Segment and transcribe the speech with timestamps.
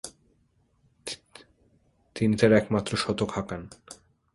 [2.15, 3.61] তিনি তার একমাত্র শতক হাঁকান।